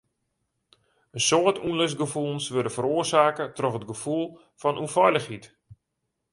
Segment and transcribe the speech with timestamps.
[1.17, 4.27] In soad ûnlustgefoelens wurde feroarsake troch it gefoel
[4.61, 5.45] fan ûnfeilichheid.